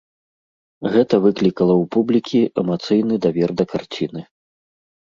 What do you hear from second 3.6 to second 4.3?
да карціны.